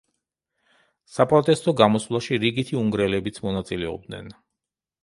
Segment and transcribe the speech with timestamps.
[1.17, 4.35] საპროტესტო გამოსვლაში რიგითი უნგრელებიც მონაწილეობდნენ.